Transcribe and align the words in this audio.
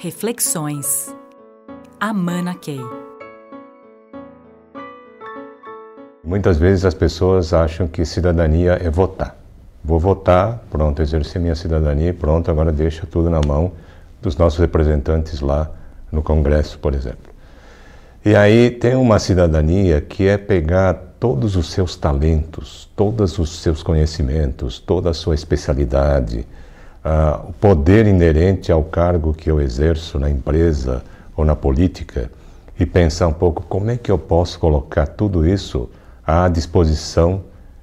Reflexões. 0.00 1.12
Amana 1.98 2.54
Key. 2.54 2.78
Muitas 6.22 6.56
vezes 6.56 6.84
as 6.84 6.94
pessoas 6.94 7.52
acham 7.52 7.88
que 7.88 8.04
cidadania 8.04 8.78
é 8.80 8.88
votar. 8.88 9.36
Vou 9.82 9.98
votar, 9.98 10.62
pronto, 10.70 11.02
exercer 11.02 11.42
minha 11.42 11.56
cidadania 11.56 12.14
pronto, 12.14 12.48
agora 12.48 12.70
deixa 12.70 13.06
tudo 13.06 13.28
na 13.28 13.40
mão 13.44 13.72
dos 14.22 14.36
nossos 14.36 14.60
representantes 14.60 15.40
lá 15.40 15.68
no 16.12 16.22
Congresso, 16.22 16.78
por 16.78 16.94
exemplo. 16.94 17.32
E 18.24 18.36
aí 18.36 18.70
tem 18.70 18.94
uma 18.94 19.18
cidadania 19.18 20.00
que 20.00 20.28
é 20.28 20.38
pegar 20.38 20.94
todos 21.18 21.56
os 21.56 21.72
seus 21.72 21.96
talentos, 21.96 22.88
todos 22.94 23.36
os 23.40 23.58
seus 23.58 23.82
conhecimentos, 23.82 24.78
toda 24.78 25.10
a 25.10 25.14
sua 25.14 25.34
especialidade, 25.34 26.46
uh, 27.08 27.48
o 27.48 27.52
poder 27.54 28.06
inerente 28.06 28.70
ao 28.70 28.84
cargo 28.84 29.32
que 29.32 29.50
eu 29.50 29.60
exerço 29.60 30.18
na 30.18 30.28
empresa 30.28 31.02
ou 31.34 31.44
na 31.44 31.56
política 31.56 32.30
e 32.78 32.84
pensar 32.84 33.26
um 33.28 33.32
pouco 33.32 33.62
como 33.62 33.90
é 33.90 33.96
que 33.96 34.10
eu 34.10 34.18
posso 34.18 34.58
colocar 34.58 35.06
tudo 35.06 35.46
isso 35.46 35.88
à 36.26 36.48
disposição 36.48 37.42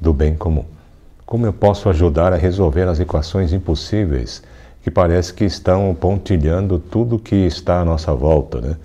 do 0.00 0.12
bem 0.12 0.34
comum. 0.34 0.64
Como 1.24 1.46
eu 1.46 1.52
posso 1.52 1.88
ajudar 1.88 2.32
a 2.32 2.36
resolver 2.36 2.86
as 2.86 3.00
equações 3.00 3.52
impossíveis 3.52 4.42
que 4.82 4.90
parece 4.90 5.34
que 5.34 5.44
estão 5.44 5.92
pontilhando 5.98 6.78
tudo 6.78 7.18
que 7.18 7.34
está 7.34 7.80
à 7.80 7.84
nossa 7.84 8.14
volta, 8.14 8.60
né? 8.60 8.76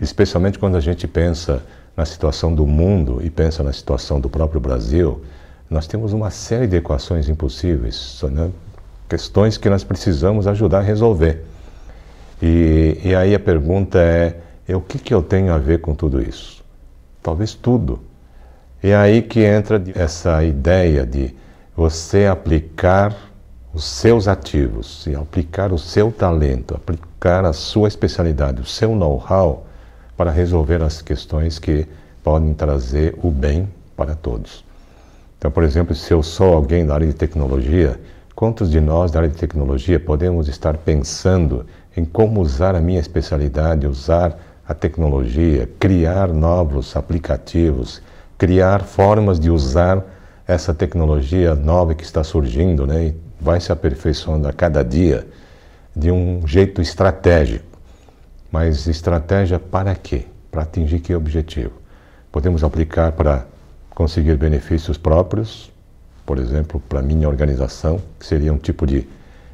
Especialmente 0.00 0.58
quando 0.58 0.76
a 0.76 0.80
gente 0.80 1.06
pensa 1.06 1.62
na 1.96 2.04
situação 2.04 2.52
do 2.52 2.66
mundo 2.66 3.20
e 3.22 3.30
pensa 3.30 3.62
na 3.62 3.72
situação 3.72 4.18
do 4.18 4.28
próprio 4.28 4.60
Brasil, 4.60 5.22
nós 5.70 5.86
temos 5.86 6.12
uma 6.12 6.30
série 6.30 6.66
de 6.66 6.76
equações 6.76 7.28
impossíveis, 7.28 8.20
né? 8.32 8.50
Questões 9.08 9.56
que 9.56 9.68
nós 9.68 9.84
precisamos 9.84 10.46
ajudar 10.46 10.78
a 10.78 10.82
resolver. 10.82 11.44
E, 12.42 13.00
e 13.04 13.14
aí 13.14 13.34
a 13.34 13.40
pergunta 13.40 13.98
é, 13.98 14.36
o 14.74 14.80
que, 14.80 14.98
que 14.98 15.14
eu 15.14 15.22
tenho 15.22 15.52
a 15.52 15.58
ver 15.58 15.80
com 15.80 15.94
tudo 15.94 16.20
isso? 16.20 16.62
Talvez 17.22 17.54
tudo. 17.54 18.00
E 18.82 18.90
é 18.90 18.96
aí 18.96 19.22
que 19.22 19.40
entra 19.40 19.82
essa 19.94 20.42
ideia 20.44 21.06
de 21.06 21.34
você 21.76 22.26
aplicar 22.26 23.16
os 23.72 23.84
seus 23.84 24.28
ativos 24.28 25.06
e 25.06 25.14
aplicar 25.14 25.72
o 25.72 25.78
seu 25.78 26.12
talento, 26.12 26.74
aplicar 26.74 27.44
a 27.44 27.52
sua 27.52 27.88
especialidade, 27.88 28.60
o 28.60 28.64
seu 28.64 28.94
know-how 28.94 29.66
para 30.16 30.30
resolver 30.30 30.82
as 30.82 31.02
questões 31.02 31.58
que 31.58 31.86
podem 32.22 32.54
trazer 32.54 33.18
o 33.22 33.30
bem 33.30 33.68
para 33.96 34.14
todos. 34.14 34.64
Então, 35.38 35.50
por 35.50 35.62
exemplo, 35.64 35.94
se 35.94 36.12
eu 36.12 36.22
sou 36.22 36.54
alguém 36.54 36.86
da 36.86 36.94
área 36.94 37.06
de 37.06 37.14
tecnologia, 37.14 38.00
Quantos 38.34 38.68
de 38.68 38.80
nós 38.80 39.12
da 39.12 39.20
área 39.20 39.30
de 39.30 39.36
tecnologia 39.36 40.00
podemos 40.00 40.48
estar 40.48 40.76
pensando 40.78 41.64
em 41.96 42.04
como 42.04 42.40
usar 42.40 42.74
a 42.74 42.80
minha 42.80 42.98
especialidade, 42.98 43.86
usar 43.86 44.36
a 44.66 44.74
tecnologia, 44.74 45.70
criar 45.78 46.32
novos 46.32 46.96
aplicativos, 46.96 48.02
criar 48.36 48.82
formas 48.82 49.38
de 49.38 49.50
usar 49.50 50.04
essa 50.48 50.74
tecnologia 50.74 51.54
nova 51.54 51.94
que 51.94 52.02
está 52.02 52.24
surgindo, 52.24 52.84
né? 52.84 53.04
E 53.06 53.16
vai 53.40 53.60
se 53.60 53.70
aperfeiçoando 53.70 54.48
a 54.48 54.52
cada 54.52 54.82
dia 54.82 55.24
de 55.94 56.10
um 56.10 56.44
jeito 56.44 56.82
estratégico. 56.82 57.78
Mas 58.50 58.88
estratégia 58.88 59.60
para 59.60 59.94
quê? 59.94 60.26
Para 60.50 60.62
atingir 60.62 60.98
que 60.98 61.14
objetivo? 61.14 61.74
Podemos 62.32 62.64
aplicar 62.64 63.12
para 63.12 63.46
conseguir 63.90 64.36
benefícios 64.36 64.98
próprios, 64.98 65.72
por 66.24 66.38
exemplo, 66.38 66.82
para 66.88 67.02
minha 67.02 67.28
organização, 67.28 68.00
que 68.18 68.26
seria 68.26 68.52
um 68.52 68.58
tipo 68.58 68.86
de 68.86 69.06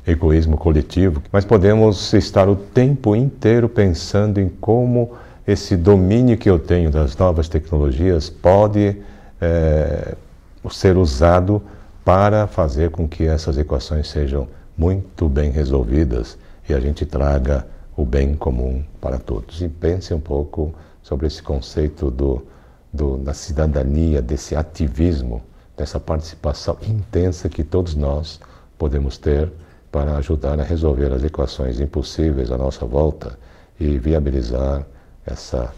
egoísmo 0.06 0.56
coletivo, 0.56 1.22
mas 1.30 1.44
podemos 1.44 2.12
estar 2.12 2.48
o 2.48 2.56
tempo 2.56 3.14
inteiro 3.14 3.68
pensando 3.68 4.40
em 4.40 4.48
como 4.48 5.12
esse 5.46 5.76
domínio 5.76 6.38
que 6.38 6.48
eu 6.48 6.58
tenho 6.58 6.90
das 6.90 7.16
novas 7.16 7.48
tecnologias 7.48 8.30
pode 8.30 8.96
é, 9.40 10.14
ser 10.70 10.96
usado 10.96 11.62
para 12.04 12.46
fazer 12.46 12.90
com 12.90 13.08
que 13.08 13.26
essas 13.26 13.58
equações 13.58 14.08
sejam 14.08 14.48
muito 14.76 15.28
bem 15.28 15.50
resolvidas 15.50 16.38
e 16.68 16.74
a 16.74 16.80
gente 16.80 17.04
traga 17.04 17.66
o 17.96 18.04
bem 18.04 18.34
comum 18.34 18.82
para 19.00 19.18
todos. 19.18 19.60
E 19.60 19.68
pense 19.68 20.14
um 20.14 20.20
pouco 20.20 20.72
sobre 21.02 21.26
esse 21.26 21.42
conceito 21.42 22.10
do, 22.10 22.46
do, 22.92 23.18
da 23.18 23.34
cidadania, 23.34 24.22
desse 24.22 24.56
ativismo 24.56 25.42
dessa 25.80 25.98
participação 25.98 26.76
intensa 26.82 27.48
que 27.48 27.64
todos 27.64 27.94
nós 27.94 28.38
podemos 28.76 29.16
ter 29.16 29.50
para 29.90 30.18
ajudar 30.18 30.60
a 30.60 30.62
resolver 30.62 31.10
as 31.10 31.24
equações 31.24 31.80
impossíveis 31.80 32.52
à 32.52 32.58
nossa 32.58 32.84
volta 32.84 33.38
e 33.78 33.98
viabilizar 33.98 34.86
essa 35.24 35.72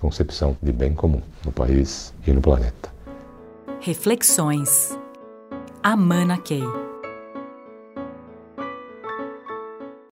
concepção 0.00 0.56
de 0.60 0.72
bem 0.72 0.92
comum 0.92 1.22
no 1.44 1.52
país 1.52 2.12
e 2.26 2.32
no 2.32 2.40
planeta. 2.40 2.92
Reflexões. 3.80 4.98
Amana 5.84 6.36
Key. 6.38 6.64